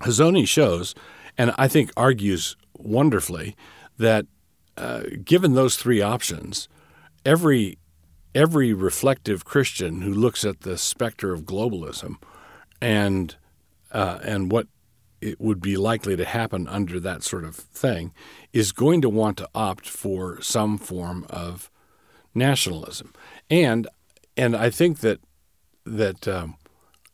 Hazony 0.00 0.46
shows, 0.46 0.94
and 1.36 1.52
I 1.58 1.68
think 1.68 1.90
argues 1.96 2.56
wonderfully, 2.76 3.56
that 4.00 4.26
uh, 4.76 5.02
given 5.24 5.54
those 5.54 5.76
three 5.76 6.00
options, 6.00 6.68
every 7.24 7.78
every 8.34 8.72
reflective 8.72 9.44
Christian 9.44 10.02
who 10.02 10.12
looks 10.12 10.44
at 10.44 10.60
the 10.60 10.78
specter 10.78 11.32
of 11.32 11.42
globalism 11.42 12.16
and 12.80 13.36
uh, 13.92 14.18
and 14.22 14.50
what 14.50 14.68
it 15.20 15.38
would 15.38 15.60
be 15.60 15.76
likely 15.76 16.16
to 16.16 16.24
happen 16.24 16.66
under 16.66 16.98
that 16.98 17.22
sort 17.22 17.44
of 17.44 17.54
thing 17.54 18.12
is 18.54 18.72
going 18.72 19.02
to 19.02 19.08
want 19.10 19.36
to 19.36 19.48
opt 19.54 19.86
for 19.86 20.40
some 20.40 20.78
form 20.78 21.26
of 21.28 21.70
nationalism, 22.34 23.12
and 23.50 23.86
and 24.36 24.56
I 24.56 24.70
think 24.70 25.00
that 25.00 25.20
that 25.84 26.26
um, 26.26 26.56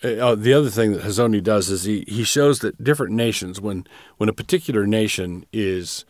uh, 0.04 0.36
the 0.36 0.52
other 0.52 0.70
thing 0.70 0.92
that 0.92 1.02
Hazony 1.02 1.42
does 1.42 1.68
is 1.68 1.82
he, 1.82 2.04
he 2.06 2.22
shows 2.22 2.60
that 2.60 2.84
different 2.84 3.14
nations 3.14 3.60
when 3.60 3.86
when 4.18 4.28
a 4.28 4.32
particular 4.32 4.86
nation 4.86 5.44
is 5.52 6.04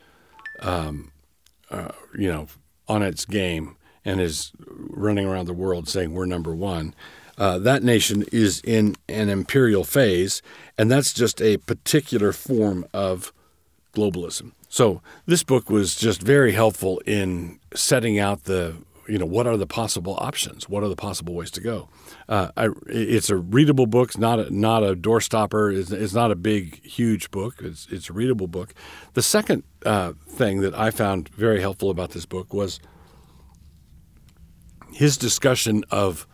um, 0.61 1.13
uh, 1.71 1.93
you 2.17 2.31
know 2.31 2.47
on 2.89 3.03
its 3.03 3.25
game 3.25 3.77
and 4.05 4.21
is 4.21 4.53
running 4.59 5.27
around 5.27 5.47
the 5.47 5.53
world 5.53 5.89
saying 5.89 6.13
we're 6.13 6.27
number 6.27 6.55
one. 6.55 6.95
Uh, 7.39 7.59
that 7.59 7.83
nation 7.83 8.25
is 8.33 8.63
in 8.63 8.97
an 9.09 9.29
imperial 9.29 9.85
phase, 9.85 10.41
and 10.79 10.91
that's 10.91 11.13
just 11.13 11.43
a 11.43 11.59
particular 11.59 12.33
form 12.33 12.87
of 12.95 13.33
globalism. 13.95 14.53
So 14.69 15.03
this 15.27 15.43
book 15.43 15.69
was 15.69 15.97
just 15.97 16.23
very 16.23 16.53
helpful 16.53 17.01
in 17.05 17.59
setting 17.75 18.19
out 18.19 18.45
the 18.45 18.77
you 19.09 19.19
know 19.19 19.27
what 19.27 19.47
are 19.47 19.57
the 19.57 19.67
possible 19.67 20.17
options, 20.19 20.69
what 20.69 20.83
are 20.83 20.89
the 20.89 20.97
possible 20.97 21.35
ways 21.35 21.51
to 21.53 21.61
go. 21.61 21.89
Uh, 22.29 22.51
I, 22.57 22.69
it's 22.89 23.31
a 23.31 23.37
readable 23.37 23.87
book, 23.87 24.09
it's 24.09 24.19
not 24.19 24.41
a, 24.41 24.51
not 24.55 24.83
a 24.83 24.97
doorstopper. 24.97 25.77
It's, 25.77 25.93
it's, 25.93 26.15
not 26.15 26.33
a 26.33 26.35
big, 26.35 26.85
huge 26.85 27.31
book. 27.31 27.57
It's 27.61 27.87
it's 27.91 28.11
a 28.11 28.13
readable 28.13 28.49
book. 28.49 28.75
The 29.15 29.23
second 29.23 29.63
uh, 29.85 30.15
thing 30.29 30.61
that 30.61 30.75
I 30.75 30.91
found 30.91 31.29
very 31.29 31.61
helpful 31.61 31.89
about 31.89 32.11
this 32.11 32.27
book 32.27 32.53
was 32.53 32.81
his 34.93 35.17
discussion 35.17 35.85
of 35.91 36.27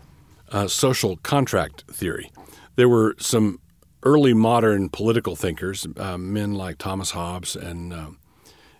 uh, 0.50 0.66
social 0.68 1.16
contract 1.18 1.84
theory. 1.90 2.30
There 2.76 2.88
were 2.88 3.14
some 3.18 3.60
early 4.02 4.34
modern 4.34 4.88
political 4.88 5.36
thinkers, 5.36 5.86
uh, 5.96 6.16
men 6.16 6.54
like 6.54 6.78
Thomas 6.78 7.10
Hobbes 7.10 7.54
and 7.54 7.92
uh, 7.92 8.10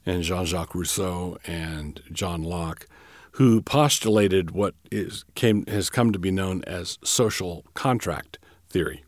and 0.04 0.22
Jean-Jacques 0.22 0.74
Rousseau 0.74 1.38
and 1.46 2.02
John 2.10 2.42
Locke, 2.42 2.88
who 3.32 3.62
postulated 3.62 4.50
what 4.50 4.74
is 4.90 5.24
came 5.34 5.64
has 5.66 5.90
come 5.90 6.12
to 6.12 6.18
be 6.18 6.30
known 6.30 6.62
as 6.66 6.98
social 7.02 7.64
contract 7.74 8.38
theory. 8.68 9.04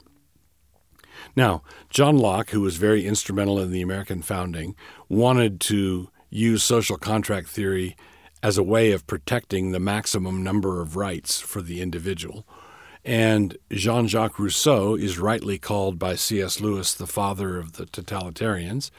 Now, 1.37 1.63
John 1.91 2.19
Locke, 2.19 2.51
who 2.51 2.61
was 2.61 2.77
very 2.77 3.07
instrumental 3.07 3.59
in 3.59 3.71
the 3.71 3.83
American 3.83 4.23
founding, 4.23 4.75
wanted 5.09 5.61
to 5.63 6.09
use 6.31 6.63
social 6.63 6.97
contract 6.97 7.49
theory 7.49 7.97
as 8.43 8.59
a 8.59 8.63
way 8.63 8.93
of 8.93 9.07
protecting 9.07 9.73
the 9.73 9.81
maximum 9.81 10.43
number 10.43 10.81
of 10.81 10.97
rights 10.97 11.41
for 11.41 11.63
the 11.63 11.81
individual. 11.81 12.47
And 13.05 13.57
Jean 13.71 14.09
Jacques 14.09 14.39
Rousseau 14.39 14.95
is 14.95 15.19
rightly 15.19 15.59
called 15.59 15.99
by 15.99 16.15
C.S. 16.15 16.61
Lewis 16.61 16.95
the 16.95 17.07
father 17.07 17.59
of 17.59 17.75
the 17.75 17.87
totalitarians. 17.87 18.91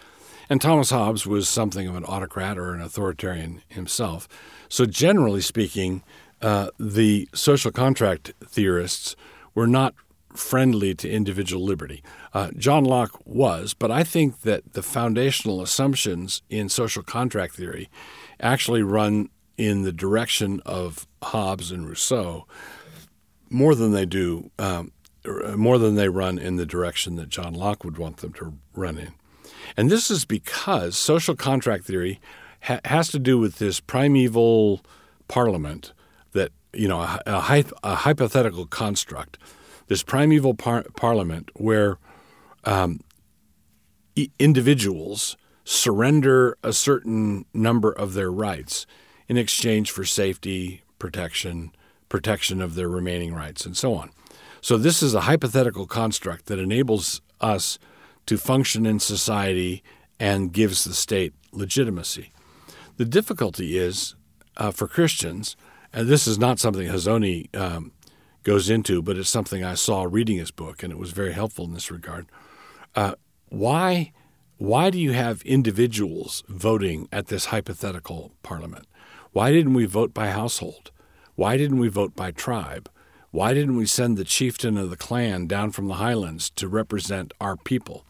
And 0.50 0.62
Thomas 0.62 0.92
Hobbes 0.92 1.26
was 1.26 1.50
something 1.50 1.88
of 1.88 1.96
an 1.96 2.06
autocrat 2.06 2.58
or 2.58 2.74
an 2.74 2.82
authoritarian 2.82 3.62
himself. 3.68 4.28
So, 4.70 4.86
generally 4.86 5.42
speaking, 5.42 6.04
uh, 6.42 6.70
the 6.80 7.28
social 7.34 7.72
contract 7.72 8.34
theorists 8.46 9.16
were 9.54 9.68
not 9.68 9.96
friendly 10.34 10.94
to 10.96 11.10
individual 11.10 11.64
liberty. 11.64 12.04
Uh, 12.34 12.52
John 12.58 12.84
Locke 12.84 13.20
was, 13.26 13.74
but 13.74 13.90
I 13.90 14.04
think 14.04 14.42
that 14.42 14.74
the 14.74 14.84
foundational 14.84 15.62
assumptions 15.62 16.42
in 16.50 16.70
social 16.70 17.04
contract 17.04 17.56
theory 17.56 17.90
actually 18.40 18.84
run 18.84 19.30
in 19.58 19.84
the 19.84 19.94
direction 19.94 20.62
of 20.66 21.08
Hobbes 21.24 21.72
and 21.72 21.88
Rousseau 21.88 22.46
more 23.50 23.76
than 23.76 23.92
they 23.94 24.06
do, 24.06 24.52
um, 24.60 24.92
more 25.56 25.78
than 25.78 25.96
they 25.96 26.10
run 26.10 26.38
in 26.38 26.58
the 26.58 26.66
direction 26.66 27.16
that 27.16 27.30
John 27.30 27.54
Locke 27.54 27.84
would 27.84 27.98
want 27.98 28.18
them 28.18 28.34
to 28.34 28.54
run 28.74 28.98
in. 28.98 29.14
And 29.78 29.90
this 29.90 30.10
is 30.10 30.26
because 30.26 30.98
social 30.98 31.36
contract 31.36 31.86
theory 31.86 32.20
ha- 32.62 32.80
has 32.86 33.10
to 33.10 33.20
do 33.20 33.38
with 33.38 33.60
this 33.60 33.80
primeval 33.80 34.82
parliament 35.28 35.94
that, 36.34 36.52
you 36.74 36.88
know, 36.88 37.02
a, 37.02 37.22
a, 37.26 37.66
a 37.84 37.96
hypothetical 37.96 38.66
construct, 38.66 39.38
this 39.88 40.04
primeval 40.04 40.54
par- 40.54 40.86
parliament 40.96 41.50
where 41.56 41.98
um, 42.64 43.00
individuals 44.40 45.38
surrender 45.64 46.58
a 46.64 46.72
certain 46.74 47.46
number 47.54 47.92
of 47.92 48.14
their 48.14 48.32
rights 48.32 48.86
in 49.28 49.38
exchange 49.38 49.92
for 49.92 50.06
safety, 50.06 50.84
protection, 51.00 51.72
protection 52.10 52.62
of 52.62 52.76
their 52.76 52.88
remaining 52.88 53.34
rights, 53.34 53.66
and 53.66 53.76
so 53.76 53.94
on. 53.94 54.12
So, 54.62 54.78
this 54.78 55.04
is 55.04 55.14
a 55.14 55.22
hypothetical 55.22 55.86
construct 55.86 56.46
that 56.46 56.60
enables 56.60 57.22
us 57.42 57.78
to 58.26 58.38
function 58.38 58.86
in 58.86 59.00
society 59.00 59.84
and 60.20 60.54
gives 60.54 60.84
the 60.84 60.94
state 60.94 61.34
legitimacy. 61.52 62.32
The 62.98 63.06
difficulty 63.06 63.78
is 63.78 64.16
uh, 64.58 64.72
for 64.72 64.88
Christians, 64.88 65.56
and 65.92 66.08
this 66.08 66.28
is 66.28 66.38
not 66.40 66.60
something 66.60 66.88
Hazony 66.88 67.56
um, 67.56 67.92
goes 68.44 68.70
into, 68.70 69.02
but 69.02 69.18
it's 69.18 69.30
something 69.30 69.64
I 69.64 69.74
saw 69.74 70.08
reading 70.10 70.38
his 70.38 70.52
book, 70.52 70.84
and 70.84 70.92
it 70.92 71.00
was 71.00 71.12
very 71.12 71.34
helpful 71.34 71.66
in 71.66 71.74
this 71.74 71.92
regard. 71.92 72.28
Uh, 72.96 73.16
why, 73.50 74.14
why 74.58 74.90
do 74.90 74.98
you 74.98 75.12
have 75.12 75.42
individuals 75.42 76.44
voting 76.48 77.10
at 77.12 77.28
this 77.28 77.46
hypothetical 77.46 78.32
parliament? 78.44 78.88
Why 79.34 79.52
didn't 79.52 79.74
we 79.74 79.86
vote 79.86 80.14
by 80.14 80.30
household? 80.30 80.92
Why 81.36 81.58
didn't 81.58 81.80
we 81.80 81.90
vote 81.90 82.16
by 82.16 82.32
tribe? 82.32 82.90
Why 83.32 83.54
didn't 83.54 83.76
we 83.76 83.86
send 83.86 84.16
the 84.16 84.24
chieftain 84.24 84.78
of 84.78 84.90
the 84.90 84.96
clan 84.96 85.48
down 85.48 85.72
from 85.72 85.90
the 85.90 85.96
highlands 85.96 86.50
to 86.52 86.70
represent 86.70 87.34
our 87.42 87.58
people? 87.58 88.06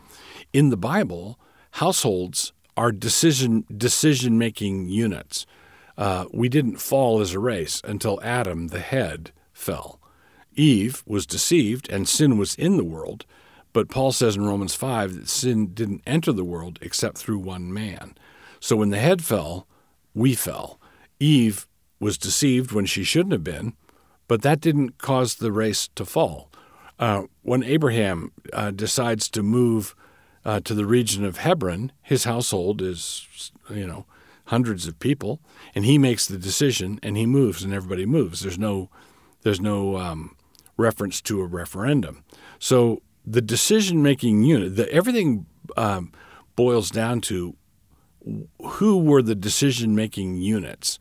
In 0.56 0.70
the 0.70 0.78
Bible, 0.78 1.38
households 1.72 2.54
are 2.78 2.94
decision 2.94 3.66
decision 3.76 4.38
making 4.38 4.88
units. 4.88 5.46
Uh, 5.98 6.28
we 6.32 6.48
didn't 6.48 6.78
fall 6.78 7.20
as 7.20 7.34
a 7.34 7.40
race 7.40 7.82
until 7.84 8.24
Adam, 8.24 8.70
the 8.70 8.80
head, 8.80 9.34
fell. 9.52 10.00
Eve 10.56 11.04
was 11.06 11.26
deceived 11.26 11.90
and 11.92 12.08
sin 12.08 12.38
was 12.38 12.56
in 12.56 12.78
the 12.78 12.86
world, 12.86 13.26
but 13.74 13.90
Paul 13.90 14.14
says 14.14 14.38
in 14.38 14.46
Romans 14.46 14.74
5 14.76 15.16
that 15.16 15.28
sin 15.28 15.74
didn't 15.74 16.04
enter 16.08 16.32
the 16.32 16.46
world 16.46 16.80
except 16.82 17.18
through 17.18 17.40
one 17.40 17.74
man. 17.74 18.16
So 18.62 18.78
when 18.78 18.92
the 18.92 18.98
head 18.98 19.22
fell, 19.22 19.68
we 20.14 20.36
fell. 20.36 20.80
Eve 21.20 21.68
was 22.00 22.18
deceived 22.18 22.72
when 22.72 22.86
she 22.86 23.04
shouldn't 23.04 23.34
have 23.34 23.44
been, 23.44 23.74
but 24.30 24.42
that 24.44 24.62
didn't 24.62 25.00
cause 25.00 25.36
the 25.36 25.52
race 25.52 25.90
to 25.96 26.06
fall. 26.06 26.50
Uh, 26.98 27.24
when 27.42 27.62
Abraham 27.62 28.32
uh, 28.54 28.72
decides 28.72 29.28
to 29.32 29.44
move 29.44 29.94
uh, 30.46 30.60
to 30.62 30.74
the 30.74 30.86
region 30.86 31.26
of 31.26 31.38
Hebron, 31.38 31.92
his 32.02 32.24
household 32.24 32.82
is, 32.82 33.52
you 33.70 33.88
know, 33.88 34.06
hundreds 34.46 34.88
of 34.88 35.00
people, 35.00 35.40
and 35.74 35.86
he 35.86 35.98
makes 35.98 36.28
the 36.28 36.38
decision 36.38 37.00
and 37.02 37.18
he 37.18 37.26
moves, 37.26 37.64
and 37.64 37.74
everybody 37.74 38.06
moves. 38.06 38.42
There's 38.42 38.60
no, 38.60 38.90
there's 39.42 39.60
no 39.60 39.98
um, 39.98 40.36
reference 40.78 41.20
to 41.22 41.42
a 41.42 41.46
referendum. 41.46 42.24
So 42.60 43.02
the 43.26 43.42
decision-making 43.42 44.44
unit, 44.44 44.76
the, 44.76 44.92
everything 44.92 45.48
um, 45.76 46.12
boils 46.56 46.92
down 46.92 47.22
to 47.22 47.56
who 48.62 49.00
were 49.00 49.24
the 49.24 49.36
decision-making 49.36 50.36
units 50.36 51.00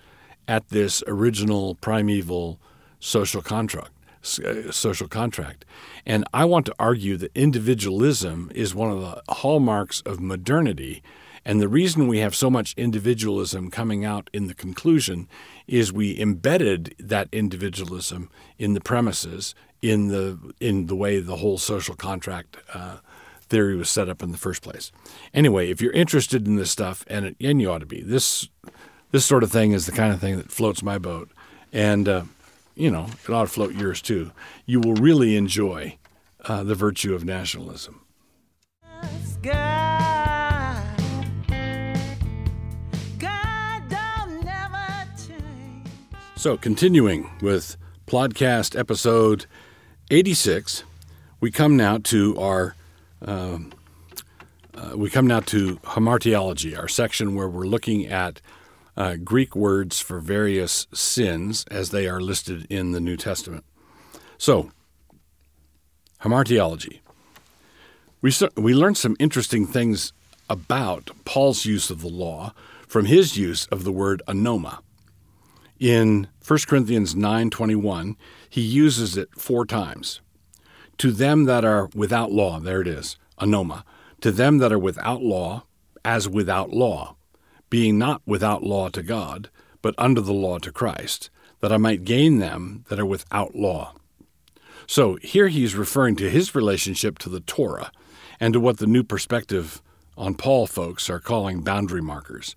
at 0.48 0.68
this 0.70 1.02
original 1.06 1.74
primeval 1.74 2.58
social 2.98 3.42
contract 3.42 3.93
social 4.24 5.08
contract. 5.08 5.64
And 6.06 6.24
I 6.32 6.44
want 6.44 6.66
to 6.66 6.74
argue 6.78 7.16
that 7.18 7.30
individualism 7.34 8.50
is 8.54 8.74
one 8.74 8.90
of 8.90 9.00
the 9.00 9.22
hallmarks 9.34 10.00
of 10.02 10.20
modernity. 10.20 11.02
And 11.44 11.60
the 11.60 11.68
reason 11.68 12.08
we 12.08 12.18
have 12.18 12.34
so 12.34 12.50
much 12.50 12.74
individualism 12.76 13.70
coming 13.70 14.04
out 14.04 14.30
in 14.32 14.46
the 14.46 14.54
conclusion 14.54 15.28
is 15.66 15.92
we 15.92 16.18
embedded 16.18 16.94
that 16.98 17.28
individualism 17.32 18.30
in 18.58 18.72
the 18.72 18.80
premises, 18.80 19.54
in 19.82 20.08
the 20.08 20.38
in 20.60 20.86
the 20.86 20.96
way 20.96 21.20
the 21.20 21.36
whole 21.36 21.58
social 21.58 21.94
contract 21.94 22.56
uh, 22.72 22.96
theory 23.42 23.76
was 23.76 23.90
set 23.90 24.08
up 24.08 24.22
in 24.22 24.32
the 24.32 24.38
first 24.38 24.62
place. 24.62 24.90
Anyway, 25.34 25.70
if 25.70 25.82
you're 25.82 25.92
interested 25.92 26.46
in 26.46 26.56
this 26.56 26.70
stuff, 26.70 27.04
and 27.08 27.26
it, 27.26 27.36
and 27.40 27.60
you 27.60 27.70
ought 27.70 27.78
to 27.80 27.86
be, 27.86 28.00
this 28.00 28.48
this 29.10 29.24
sort 29.26 29.42
of 29.42 29.52
thing 29.52 29.72
is 29.72 29.86
the 29.86 29.92
kind 29.92 30.12
of 30.12 30.20
thing 30.20 30.36
that 30.36 30.50
floats 30.50 30.82
my 30.82 30.98
boat. 30.98 31.30
And 31.72 32.08
uh, 32.08 32.22
you 32.74 32.90
know, 32.90 33.06
it 33.22 33.30
ought 33.30 33.42
to 33.42 33.48
float 33.48 33.74
yours 33.74 34.02
too. 34.02 34.32
You 34.66 34.80
will 34.80 34.94
really 34.94 35.36
enjoy 35.36 35.98
uh, 36.44 36.64
the 36.64 36.74
virtue 36.74 37.14
of 37.14 37.24
nationalism. 37.24 38.00
So, 46.36 46.58
continuing 46.58 47.30
with 47.40 47.78
podcast 48.06 48.78
episode 48.78 49.46
86, 50.10 50.84
we 51.40 51.50
come 51.50 51.76
now 51.76 51.98
to 51.98 52.38
our 52.38 52.76
um, 53.22 53.72
uh, 54.74 54.96
we 54.96 55.08
come 55.08 55.26
now 55.26 55.40
to 55.40 55.76
hamartiology, 55.78 56.76
our 56.78 56.88
section 56.88 57.34
where 57.34 57.48
we're 57.48 57.66
looking 57.66 58.06
at 58.06 58.40
uh, 58.96 59.16
Greek 59.16 59.56
words 59.56 60.00
for 60.00 60.20
various 60.20 60.86
sins 60.92 61.64
as 61.70 61.90
they 61.90 62.06
are 62.06 62.20
listed 62.20 62.66
in 62.70 62.92
the 62.92 63.00
New 63.00 63.16
Testament. 63.16 63.64
So, 64.38 64.70
hamartiology. 66.22 67.00
We, 68.20 68.32
we 68.56 68.74
learned 68.74 68.96
some 68.96 69.16
interesting 69.18 69.66
things 69.66 70.12
about 70.48 71.10
Paul's 71.24 71.64
use 71.64 71.90
of 71.90 72.00
the 72.00 72.08
law 72.08 72.54
from 72.86 73.06
his 73.06 73.36
use 73.36 73.66
of 73.66 73.84
the 73.84 73.92
word 73.92 74.22
anoma. 74.28 74.78
In 75.80 76.28
1 76.46 76.58
Corinthians 76.68 77.14
9:21, 77.14 78.16
he 78.48 78.60
uses 78.60 79.16
it 79.16 79.28
four 79.36 79.66
times. 79.66 80.20
To 80.98 81.10
them 81.10 81.44
that 81.44 81.64
are 81.64 81.90
without 81.94 82.30
law, 82.30 82.60
there 82.60 82.80
it 82.80 82.86
is, 82.86 83.16
anoma. 83.40 83.82
To 84.20 84.30
them 84.30 84.58
that 84.58 84.72
are 84.72 84.78
without 84.78 85.22
law, 85.22 85.64
as 86.04 86.28
without 86.28 86.70
law 86.70 87.16
being 87.74 87.98
not 87.98 88.22
without 88.24 88.62
law 88.62 88.88
to 88.88 89.02
God, 89.02 89.50
but 89.82 89.96
under 89.98 90.20
the 90.20 90.32
law 90.32 90.58
to 90.58 90.70
Christ, 90.70 91.28
that 91.58 91.72
I 91.72 91.76
might 91.76 92.04
gain 92.04 92.38
them 92.38 92.84
that 92.88 93.00
are 93.00 93.04
without 93.04 93.56
law. 93.56 93.94
So 94.86 95.16
here 95.16 95.48
he's 95.48 95.74
referring 95.74 96.14
to 96.18 96.30
his 96.30 96.54
relationship 96.54 97.18
to 97.18 97.28
the 97.28 97.40
Torah 97.40 97.90
and 98.38 98.54
to 98.54 98.60
what 98.60 98.78
the 98.78 98.86
new 98.86 99.02
perspective 99.02 99.82
on 100.16 100.36
Paul 100.36 100.68
folks 100.68 101.10
are 101.10 101.18
calling 101.18 101.62
boundary 101.62 102.00
markers. 102.00 102.54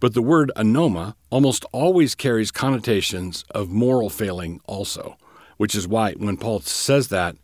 But 0.00 0.12
the 0.12 0.20
word 0.20 0.52
anoma 0.54 1.14
almost 1.30 1.64
always 1.72 2.14
carries 2.14 2.50
connotations 2.50 3.46
of 3.52 3.70
moral 3.70 4.10
failing 4.10 4.60
also, 4.66 5.16
which 5.56 5.74
is 5.74 5.88
why 5.88 6.12
when 6.12 6.36
Paul 6.36 6.60
says 6.60 7.08
that, 7.08 7.36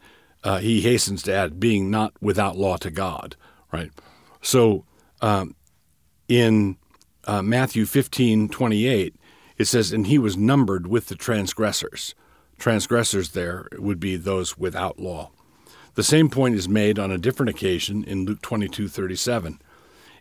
uh, 0.43 0.59
he 0.59 0.83
hastens 0.83 1.23
to 1.23 1.33
add 1.33 1.59
being 1.59 1.91
not 1.91 2.13
without 2.21 2.59
law 2.59 2.77
to 2.77 2.91
God, 2.91 3.35
right? 3.73 3.91
So 4.43 4.85
um, 5.23 5.55
in 6.29 6.77
uh, 7.27 7.43
Matthew 7.43 7.87
15 7.87 8.49
28, 8.49 9.15
it 9.57 9.65
says, 9.65 9.93
And 9.93 10.07
he 10.07 10.19
was 10.19 10.37
numbered 10.37 10.87
with 10.87 11.07
the 11.07 11.15
transgressors. 11.15 12.15
Transgressors 12.59 13.31
there 13.31 13.69
would 13.79 14.01
be 14.01 14.17
those 14.17 14.57
without 14.57 14.99
law. 14.99 15.31
The 15.95 16.03
same 16.03 16.29
point 16.29 16.57
is 16.57 16.69
made 16.69 16.99
on 16.99 17.11
a 17.11 17.19
different 17.19 17.51
occasion 17.51 18.05
in 18.05 18.25
Luke 18.25 18.43
22 18.43 18.89
37. 18.89 19.61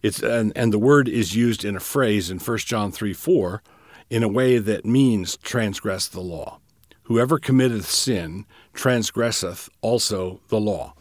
It's, 0.02 0.22
and, 0.22 0.52
and 0.56 0.74
the 0.74 0.80
word 0.80 1.08
is 1.08 1.36
used 1.36 1.64
in 1.64 1.76
a 1.76 1.80
phrase 1.80 2.30
in 2.30 2.40
1 2.40 2.58
John 2.60 2.92
3 2.92 3.14
4 3.14 3.64
in 4.10 4.22
a 4.22 4.28
way 4.28 4.58
that 4.58 4.86
means 4.86 5.38
transgress 5.38 6.08
the 6.08 6.22
law. 6.22 6.60
Whoever 7.04 7.40
committeth 7.40 7.90
sin 7.90 8.46
transgresseth 8.74 9.70
also 9.82 10.42
the 10.50 10.60
law. 10.60 10.94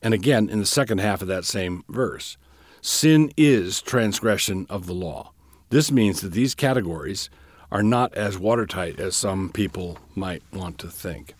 And 0.00 0.14
again, 0.14 0.48
in 0.48 0.60
the 0.60 0.66
second 0.66 0.98
half 0.98 1.22
of 1.22 1.28
that 1.28 1.44
same 1.44 1.84
verse, 1.88 2.36
sin 2.80 3.32
is 3.36 3.82
transgression 3.82 4.66
of 4.68 4.86
the 4.86 4.94
law. 4.94 5.32
This 5.68 5.90
means 5.90 6.20
that 6.20 6.32
these 6.32 6.54
categories 6.54 7.28
are 7.72 7.82
not 7.82 8.14
as 8.14 8.38
watertight 8.38 9.00
as 9.00 9.16
some 9.16 9.50
people 9.50 9.98
might 10.14 10.42
want 10.52 10.78
to 10.78 10.88
think. 10.88 11.34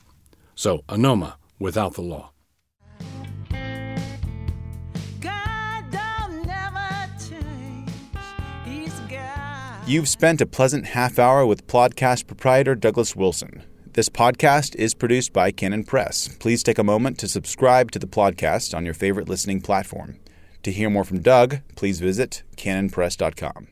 So, 0.54 0.82
anoma 0.88 1.34
without 1.58 1.94
the 1.94 2.02
law. 2.02 2.32
You've 9.86 10.08
spent 10.08 10.40
a 10.40 10.46
pleasant 10.46 10.86
half 10.86 11.16
hour 11.16 11.46
with 11.46 11.68
Plodcast 11.68 12.26
proprietor 12.26 12.74
Douglas 12.74 13.14
Wilson. 13.14 13.62
This 13.92 14.08
podcast 14.08 14.74
is 14.74 14.94
produced 14.94 15.32
by 15.32 15.52
Canon 15.52 15.84
Press. 15.84 16.26
Please 16.40 16.64
take 16.64 16.78
a 16.78 16.84
moment 16.84 17.18
to 17.18 17.28
subscribe 17.28 17.92
to 17.92 18.00
the 18.00 18.08
podcast 18.08 18.76
on 18.76 18.84
your 18.84 18.94
favorite 18.94 19.28
listening 19.28 19.60
platform. 19.60 20.18
To 20.64 20.72
hear 20.72 20.90
more 20.90 21.04
from 21.04 21.20
Doug, 21.20 21.58
please 21.76 22.00
visit 22.00 22.42
canonpress.com. 22.56 23.68